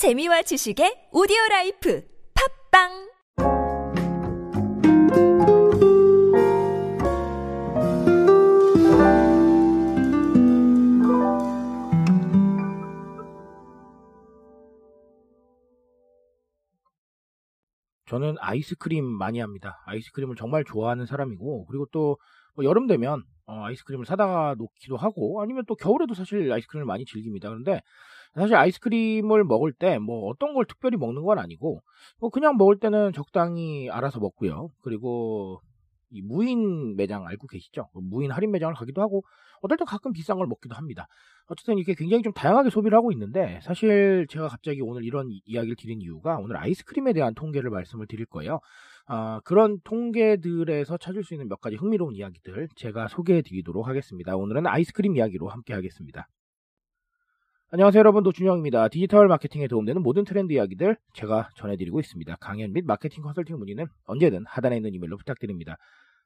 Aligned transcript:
재미와 0.00 0.40
지식의 0.40 1.12
오디오 1.12 1.36
라이프 1.50 2.02
팟빵 2.72 2.88
저는 18.06 18.36
아이스크림 18.40 19.04
많이 19.04 19.38
합니다. 19.38 19.82
아이스크림을 19.84 20.36
정말 20.36 20.64
좋아하는 20.64 21.04
사람이고, 21.04 21.66
그리고 21.66 21.84
또 21.92 22.16
뭐 22.54 22.64
여름 22.64 22.86
되면 22.86 23.22
어, 23.46 23.64
아이스크림을 23.64 24.06
사다가 24.06 24.54
놓기도 24.58 24.96
하고, 24.96 25.42
아니면 25.42 25.64
또 25.66 25.74
겨울에도 25.74 26.14
사실 26.14 26.52
아이스크림을 26.52 26.86
많이 26.86 27.04
즐깁니다. 27.04 27.48
그런데 27.48 27.80
사실 28.34 28.54
아이스크림을 28.56 29.44
먹을 29.44 29.72
때 29.72 29.98
뭐 29.98 30.28
어떤 30.28 30.54
걸 30.54 30.64
특별히 30.66 30.96
먹는 30.96 31.22
건 31.22 31.38
아니고, 31.38 31.82
뭐 32.18 32.30
그냥 32.30 32.56
먹을 32.56 32.78
때는 32.78 33.12
적당히 33.12 33.90
알아서 33.90 34.20
먹고요. 34.20 34.70
그리고 34.82 35.60
이 36.10 36.22
무인 36.22 36.96
매장 36.96 37.26
알고 37.26 37.46
계시죠? 37.46 37.88
무인 37.94 38.30
할인 38.32 38.50
매장을 38.50 38.74
가기도 38.74 39.00
하고, 39.02 39.22
어떨 39.62 39.76
때 39.78 39.84
가끔 39.84 40.12
비싼 40.12 40.38
걸 40.38 40.46
먹기도 40.46 40.74
합니다. 40.74 41.06
어쨌든 41.46 41.76
이렇게 41.78 41.94
굉장히 41.94 42.22
좀 42.22 42.32
다양하게 42.32 42.70
소비를 42.70 42.96
하고 42.96 43.12
있는데, 43.12 43.60
사실 43.62 44.26
제가 44.28 44.48
갑자기 44.48 44.80
오늘 44.80 45.04
이런 45.04 45.28
이야기를 45.44 45.76
드린 45.76 46.00
이유가 46.00 46.38
오늘 46.38 46.56
아이스크림에 46.56 47.12
대한 47.12 47.34
통계를 47.34 47.70
말씀을 47.70 48.06
드릴 48.06 48.26
거예요. 48.26 48.60
아, 49.06 49.40
그런 49.44 49.78
통계들에서 49.84 50.96
찾을 50.98 51.24
수 51.24 51.34
있는 51.34 51.48
몇 51.48 51.60
가지 51.60 51.76
흥미로운 51.76 52.14
이야기들 52.14 52.68
제가 52.76 53.08
소개해 53.08 53.42
드리도록 53.42 53.86
하겠습니다. 53.88 54.36
오늘은 54.36 54.66
아이스크림 54.66 55.16
이야기로 55.16 55.48
함께 55.48 55.74
하겠습니다. 55.74 56.26
안녕하세요 57.72 58.00
여러분 58.00 58.24
노준영입니다. 58.24 58.88
디지털 58.88 59.28
마케팅에 59.28 59.68
도움되는 59.68 60.02
모든 60.02 60.24
트렌드 60.24 60.52
이야기들 60.52 60.96
제가 61.12 61.50
전해드리고 61.54 62.00
있습니다. 62.00 62.36
강연 62.40 62.72
및 62.72 62.84
마케팅 62.84 63.22
컨설팅 63.22 63.58
문의는 63.58 63.86
언제든 64.06 64.44
하단에 64.44 64.74
있는 64.74 64.92
이메일로 64.92 65.16
부탁드립니다. 65.16 65.76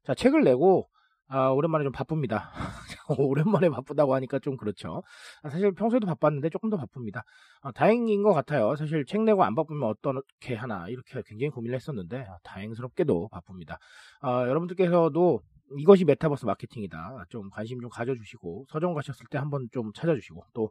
자 0.05 0.15
책을 0.15 0.43
내고 0.43 0.89
아, 1.29 1.49
오랜만에 1.49 1.85
좀 1.85 1.93
바쁩니다. 1.93 2.51
오랜만에 3.19 3.69
바쁘다고 3.69 4.15
하니까 4.15 4.39
좀 4.39 4.57
그렇죠. 4.57 5.03
아, 5.43 5.51
사실 5.51 5.71
평소에도 5.75 6.07
바빴는데 6.07 6.49
조금 6.49 6.71
더 6.71 6.79
바쁩니다. 6.79 7.25
아, 7.61 7.73
다행인 7.73 8.23
것 8.23 8.33
같아요. 8.33 8.75
사실 8.77 9.05
책 9.05 9.21
내고 9.21 9.45
안 9.45 9.55
바쁘면 9.55 9.87
어떻게 9.87 10.55
하나 10.55 10.89
이렇게 10.89 11.21
굉장히 11.27 11.51
고민을 11.51 11.77
했었는데 11.77 12.25
아, 12.27 12.39
다행스럽게도 12.43 13.29
바쁩니다. 13.29 13.79
아, 14.23 14.49
여러분들께서도 14.49 15.43
이것이 15.77 16.07
메타버스 16.07 16.47
마케팅이다. 16.47 17.27
좀 17.29 17.51
관심 17.51 17.83
좀 17.83 17.91
가져주시고 17.91 18.65
서점 18.71 18.95
가셨을 18.95 19.27
때 19.31 19.37
한번 19.37 19.69
좀 19.73 19.93
찾아주시고 19.93 20.43
또 20.55 20.65
어, 20.65 20.71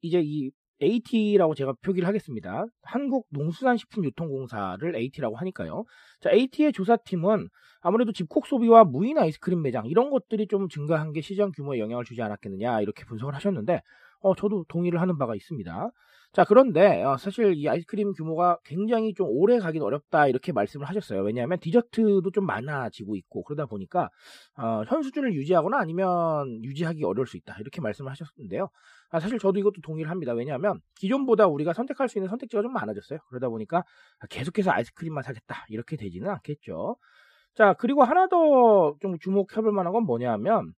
이제 0.01 0.21
이 0.23 0.51
AT라고 0.81 1.55
제가 1.55 1.73
표기를 1.81 2.07
하겠습니다. 2.07 2.65
한국농수산식품유통공사를 2.83 4.95
AT라고 4.95 5.35
하니까요. 5.37 5.85
자, 6.21 6.31
AT의 6.31 6.73
조사팀은 6.73 7.49
아무래도 7.81 8.11
집콕 8.11 8.47
소비와 8.47 8.83
무인 8.83 9.17
아이스크림 9.17 9.61
매장 9.61 9.85
이런 9.85 10.09
것들이 10.09 10.47
좀 10.47 10.67
증가한 10.69 11.13
게 11.13 11.21
시장 11.21 11.51
규모에 11.51 11.79
영향을 11.79 12.03
주지 12.03 12.21
않았겠느냐 12.21 12.81
이렇게 12.81 13.05
분석을 13.05 13.35
하셨는데 13.35 13.81
어, 14.21 14.35
저도 14.35 14.65
동의를 14.67 14.99
하는 14.99 15.17
바가 15.17 15.35
있습니다. 15.35 15.91
자, 16.35 16.43
그런데 16.43 17.01
어, 17.03 17.15
사실 17.15 17.53
이 17.55 17.69
아이스크림 17.69 18.11
규모가 18.11 18.57
굉장히 18.65 19.13
좀 19.13 19.27
오래 19.29 19.57
가긴 19.57 19.81
어렵다 19.81 20.27
이렇게 20.27 20.51
말씀을 20.51 20.85
하셨어요. 20.85 21.21
왜냐하면 21.23 21.59
디저트도 21.61 22.29
좀 22.31 22.45
많아지고 22.45 23.15
있고 23.15 23.43
그러다 23.43 23.67
보니까 23.67 24.09
어, 24.57 24.83
현 24.85 25.01
수준을 25.01 25.33
유지하거나 25.33 25.77
아니면 25.79 26.61
유지하기 26.61 27.05
어려울 27.05 27.25
수 27.25 27.37
있다 27.37 27.55
이렇게 27.61 27.79
말씀을 27.79 28.11
하셨는데요. 28.11 28.67
아, 29.11 29.19
사실 29.21 29.39
저도 29.39 29.59
이것도 29.59 29.79
동의를 29.81 30.11
합니다. 30.11 30.33
왜냐하면 30.33 30.81
기존보다 30.99 31.47
우리가 31.47 31.71
선택할 31.71 32.09
수 32.09 32.17
있는 32.17 32.27
선택지가 32.27 32.61
좀 32.61 32.73
많아졌어요. 32.73 33.19
그러다 33.29 33.47
보니까 33.47 33.83
계속해서 34.29 34.71
아이스크림만 34.71 35.23
사겠다 35.23 35.65
이렇게 35.69 35.95
되지는 35.95 36.29
않겠죠. 36.29 36.97
자, 37.53 37.73
그리고 37.79 38.03
하나 38.03 38.27
더 38.27 38.95
좀 38.99 39.17
주목해볼 39.19 39.71
만한 39.71 39.93
건 39.93 40.03
뭐냐면 40.03 40.73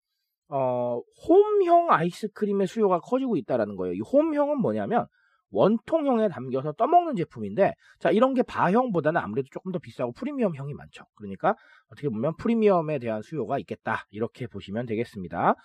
어, 0.50 1.00
홈형 1.30 1.92
아이스크림의 1.92 2.68
수요가 2.68 3.00
커지고 3.00 3.38
있다라는 3.38 3.78
거예요. 3.78 3.94
이 3.94 4.02
홈형은 4.02 4.60
뭐냐면 4.60 5.08
원통형에 5.56 6.30
담겨서 6.30 6.74
떠먹는 6.74 7.16
제품인데 7.16 7.74
자 8.00 8.12
이런 8.12 8.34
게 8.34 8.44
바형보다는 8.44 9.20
아무래도 9.20 9.48
조금 9.52 9.72
더 9.72 9.80
비싸고 9.80 10.12
프리미엄형이 10.12 10.74
많죠. 10.74 11.06
그러니까 11.16 11.56
어떻게 11.88 12.10
보면 12.10 12.36
프리미엄에 12.38 13.00
대한 13.00 13.22
수요가 13.22 13.58
있겠다 13.60 14.06
이렇게 14.12 14.48
보시면 14.48 14.86
되겠습니다. 14.86 15.56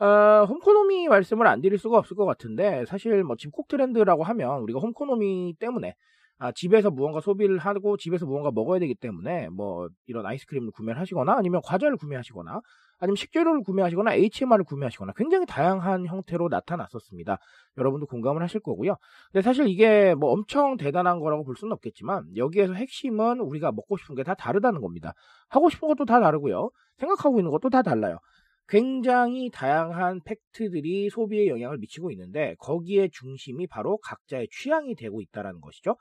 어, 0.00 0.44
홈코노미 0.48 1.08
말씀을 1.08 1.46
안 1.46 1.60
드릴 1.60 1.78
수가 1.78 1.98
없을 1.98 2.16
것 2.16 2.24
같은데 2.24 2.84
사실 2.86 3.22
뭐 3.22 3.36
집콕 3.36 3.68
트렌드라고 3.68 4.24
하면 4.24 4.60
우리가 4.62 4.80
홈코노미 4.80 5.54
때문에 5.60 5.94
아, 6.38 6.52
집에서 6.52 6.90
무언가 6.90 7.20
소비를 7.20 7.58
하고 7.58 7.96
집에서 7.96 8.26
무언가 8.26 8.50
먹어야 8.50 8.78
되기 8.80 8.94
때문에 8.94 9.48
뭐 9.50 9.88
이런 10.06 10.26
아이스크림을 10.26 10.72
구매를 10.72 11.00
하시거나 11.00 11.34
아니면 11.36 11.60
과자를 11.64 11.96
구매하시거나 11.96 12.60
아니면 12.98 13.16
식재료를 13.16 13.62
구매하시거나 13.62 14.14
HMR을 14.14 14.64
구매하시거나 14.64 15.12
굉장히 15.16 15.46
다양한 15.46 16.06
형태로 16.06 16.48
나타났었습니다. 16.48 17.38
여러분도 17.78 18.06
공감을 18.06 18.42
하실 18.42 18.60
거고요. 18.60 18.96
근데 19.32 19.42
사실 19.42 19.68
이게 19.68 20.14
뭐 20.14 20.30
엄청 20.32 20.76
대단한 20.76 21.20
거라고 21.20 21.44
볼 21.44 21.56
수는 21.56 21.72
없겠지만 21.72 22.36
여기에서 22.36 22.72
핵심은 22.74 23.40
우리가 23.40 23.72
먹고 23.72 23.96
싶은 23.96 24.14
게 24.14 24.24
다 24.24 24.34
다르다는 24.34 24.80
겁니다. 24.80 25.12
하고 25.48 25.68
싶은 25.68 25.86
것도 25.88 26.04
다 26.06 26.18
다르고요. 26.20 26.70
생각하고 26.98 27.38
있는 27.38 27.50
것도 27.50 27.68
다 27.70 27.82
달라요. 27.82 28.18
굉장히 28.66 29.50
다양한 29.50 30.20
팩트들이 30.24 31.10
소비에 31.10 31.48
영향을 31.48 31.78
미치고 31.78 32.10
있는데 32.12 32.54
거기에 32.58 33.08
중심이 33.12 33.66
바로 33.66 33.98
각자의 33.98 34.48
취향이 34.50 34.94
되고 34.94 35.20
있다는 35.20 35.60
것이죠. 35.60 35.96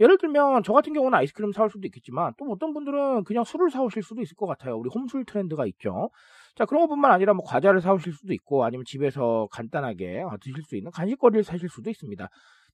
예를 0.00 0.18
들면 0.18 0.62
저 0.62 0.72
같은 0.72 0.92
경우는 0.92 1.16
아이스크림 1.18 1.52
사올 1.52 1.70
수도 1.70 1.86
있겠지만 1.86 2.32
또 2.38 2.46
어떤 2.50 2.72
분들은 2.72 3.24
그냥 3.24 3.44
술을 3.44 3.70
사오실 3.70 4.02
수도 4.02 4.22
있을 4.22 4.34
것 4.34 4.46
같아요. 4.46 4.76
우리 4.76 4.88
홈술 4.94 5.24
트렌드가 5.24 5.66
있죠. 5.66 6.10
자 6.54 6.64
그런 6.64 6.82
것뿐만 6.82 7.12
아니라 7.12 7.34
뭐 7.34 7.44
과자를 7.44 7.80
사오실 7.80 8.12
수도 8.14 8.32
있고 8.32 8.64
아니면 8.64 8.84
집에서 8.86 9.46
간단하게 9.52 10.22
드실 10.40 10.62
수 10.62 10.76
있는 10.76 10.90
간식거리를 10.90 11.44
사실 11.44 11.68
수도 11.68 11.90
있습니다. 11.90 12.28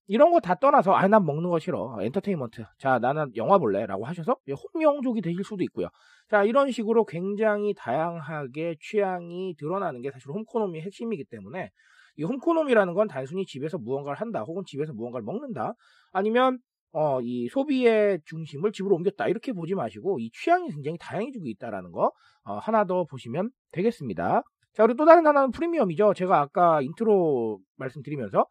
이런 0.09 0.31
거 0.31 0.41
다 0.41 0.55
떠나서 0.57 0.93
아 0.95 1.07
난 1.09 1.25
먹는 1.25 1.49
거 1.51 1.59
싫어 1.59 1.97
엔터테인먼트 2.01 2.65
자 2.79 2.99
나는 2.99 3.31
영화 3.37 3.59
볼래라고 3.59 4.05
하셔서 4.07 4.37
홈영족이 4.75 5.21
되실 5.23 5.45
수도 5.45 5.63
있고요 5.65 5.89
자 6.31 6.45
이런 6.45 6.71
식으로 6.71 7.05
굉장히 7.05 7.75
다양하게 7.75 8.77
취향이 8.81 9.55
드러나는 9.59 10.03
게 10.03 10.11
사실 10.11 10.29
홈코노미의 10.31 10.85
핵심이기 10.85 11.25
때문에 11.31 11.71
이 12.17 12.25
홈코노미라는 12.25 12.95
건 12.95 13.09
단순히 13.09 13.47
집에서 13.47 13.79
무언가를 13.79 14.21
한다 14.21 14.43
혹은 14.43 14.63
집에서 14.67 14.93
무언가를 14.93 15.25
먹는다 15.25 15.75
아니면 16.13 16.59
어, 16.95 17.21
이 17.23 17.49
소비의 17.49 18.21
중심을 18.27 18.71
집으로 18.73 18.97
옮겼다 18.97 19.29
이렇게 19.29 19.53
보지 19.55 19.75
마시고 19.75 20.19
이 20.21 20.31
취향이 20.33 20.69
굉장히 20.71 20.99
다양해지고 20.99 21.47
있다라는 21.49 21.91
거 21.91 22.13
어, 22.45 22.59
하나 22.59 22.85
더 22.85 23.05
보시면 23.05 23.51
되겠습니다. 23.73 24.43
자 24.75 24.83
그리고 24.87 24.99
또 24.99 25.07
다른 25.07 25.27
하나는 25.27 25.53
프리미엄이죠. 25.53 26.13
제가 26.15 26.41
아까 26.41 26.83
인트로 26.83 27.61
말씀드리면서 27.77 28.45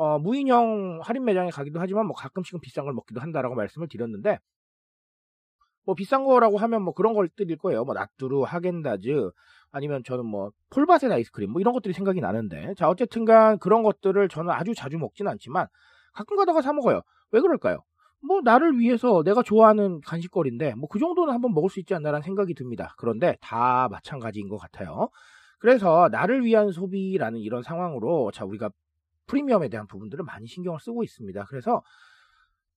어, 0.00 0.18
무인형 0.18 1.00
할인 1.02 1.26
매장에 1.26 1.50
가기도 1.50 1.78
하지만 1.78 2.06
뭐 2.06 2.16
가끔씩은 2.16 2.60
비싼 2.62 2.86
걸 2.86 2.94
먹기도 2.94 3.20
한다라고 3.20 3.54
말씀을 3.54 3.86
드렸는데 3.86 4.38
뭐 5.84 5.94
비싼 5.94 6.24
거라고 6.24 6.56
하면 6.56 6.80
뭐 6.82 6.94
그런 6.94 7.12
걸 7.12 7.28
드릴 7.28 7.58
거예요. 7.58 7.84
뭐 7.84 7.92
나뚜루, 7.92 8.44
하겐다즈 8.44 9.30
아니면 9.70 10.02
저는 10.02 10.24
뭐 10.24 10.52
폴바셋 10.70 11.12
아이스크림 11.12 11.50
뭐 11.50 11.60
이런 11.60 11.74
것들이 11.74 11.92
생각이 11.92 12.22
나는데 12.22 12.72
자 12.78 12.88
어쨌든간 12.88 13.58
그런 13.58 13.82
것들을 13.82 14.26
저는 14.30 14.50
아주 14.50 14.74
자주 14.74 14.96
먹진 14.96 15.28
않지만 15.28 15.66
가끔 16.14 16.38
가다가 16.38 16.62
사 16.62 16.72
먹어요. 16.72 17.02
왜 17.32 17.42
그럴까요? 17.42 17.84
뭐 18.26 18.40
나를 18.42 18.78
위해서 18.78 19.22
내가 19.22 19.42
좋아하는 19.42 20.00
간식거리인데 20.06 20.76
뭐 20.76 20.88
그 20.88 20.98
정도는 20.98 21.34
한번 21.34 21.52
먹을 21.52 21.68
수 21.68 21.78
있지 21.78 21.94
않나라는 21.94 22.22
생각이 22.22 22.54
듭니다. 22.54 22.94
그런데 22.96 23.36
다 23.42 23.86
마찬가지인 23.90 24.48
것 24.48 24.56
같아요. 24.56 25.10
그래서 25.58 26.08
나를 26.10 26.42
위한 26.46 26.72
소비라는 26.72 27.38
이런 27.40 27.62
상황으로 27.62 28.30
자 28.32 28.46
우리가 28.46 28.70
프리미엄에 29.30 29.68
대한 29.68 29.86
부분들을 29.86 30.24
많이 30.24 30.46
신경을 30.46 30.80
쓰고 30.80 31.04
있습니다. 31.04 31.44
그래서 31.48 31.82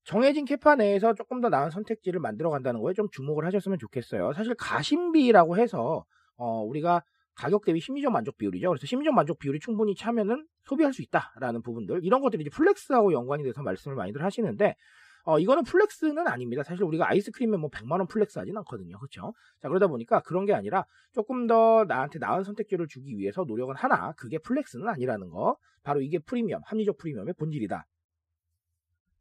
정해진 0.04 0.44
capa 0.44 0.76
내에서 0.76 1.14
조금 1.14 1.40
더 1.40 1.48
나은 1.48 1.70
선택지를 1.70 2.20
만들어 2.20 2.50
간다는 2.50 2.80
거에 2.80 2.94
좀 2.94 3.08
주목을 3.10 3.44
하셨으면 3.46 3.78
좋겠어요. 3.78 4.32
사실 4.34 4.54
가심비라고 4.54 5.56
해서 5.56 6.04
어, 6.36 6.62
우리가 6.62 7.02
가격 7.34 7.64
대비 7.64 7.80
심리적 7.80 8.12
만족 8.12 8.36
비율이죠. 8.36 8.68
그래서 8.68 8.86
심리적 8.86 9.12
만족 9.12 9.38
비율이 9.40 9.58
충분히 9.58 9.96
차면은 9.96 10.46
소비할 10.62 10.92
수 10.92 11.02
있다라는 11.02 11.62
부분들 11.62 12.04
이런 12.04 12.20
것들이 12.20 12.42
이제 12.42 12.50
flex하고 12.50 13.12
연관이 13.12 13.42
돼서 13.42 13.62
말씀을 13.62 13.96
많이들 13.96 14.22
하시는데 14.22 14.76
어, 15.24 15.38
이거는 15.38 15.64
flex는 15.64 16.26
아닙니다. 16.28 16.62
사실 16.62 16.84
우리가 16.84 17.08
아이스크림에 17.08 17.56
뭐 17.56 17.70
100만 17.70 17.92
원 17.98 18.06
flex 18.06 18.38
하진 18.38 18.56
않거든요. 18.58 18.98
그렇죠? 18.98 19.32
자, 19.60 19.68
그러다 19.68 19.86
보니까 19.86 20.20
그런 20.20 20.44
게 20.44 20.52
아니라 20.52 20.84
조금 21.12 21.46
더 21.46 21.84
나한테 21.88 22.18
나은 22.18 22.44
선택지를 22.44 22.86
주기 22.88 23.16
위해서 23.16 23.44
노력은 23.44 23.74
하나 23.76 24.12
그게 24.12 24.38
flex는 24.38 24.88
아니라는 24.88 25.30
거. 25.30 25.56
바로 25.82 26.00
이게 26.02 26.18
프리미엄, 26.18 26.60
합리적 26.66 26.98
프리미엄의 26.98 27.34
본질이다. 27.38 27.86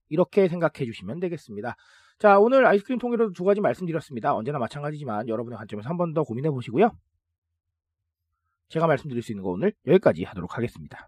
이렇게 0.10 0.48
생각해 0.50 0.86
주시면 0.86 1.20
되겠습니다. 1.22 1.76
자, 2.20 2.38
오늘 2.40 2.66
아이스크림 2.66 3.00
통일로 3.00 3.32
두 3.34 3.44
가지 3.44 3.62
말씀드렸습니다. 3.62 4.36
언제나 4.36 4.60
마찬가지지만 4.60 5.28
여러분의 5.30 5.58
관점에서 5.58 5.90
한 5.90 5.98
번 5.98 6.14
더 6.14 6.24
고민해 6.24 6.50
보시고요. 6.52 6.92
제가 8.70 8.88
말씀드릴 8.88 9.22
수 9.24 9.32
있는 9.32 9.44
거 9.44 9.50
오늘 9.52 9.74
여기까지 9.88 10.24
하도록 10.24 10.58
하겠습니다. 10.58 11.08